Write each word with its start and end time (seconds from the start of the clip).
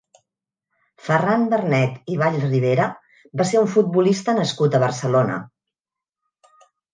Ferran 1.09 1.43
Barnet 1.51 2.09
i 2.13 2.17
Vallribera 2.21 2.87
va 3.43 3.47
ser 3.51 3.61
un 3.67 3.69
futbolista 3.75 4.35
nascut 4.39 4.79
a 4.79 4.81
Barcelona. 4.87 5.37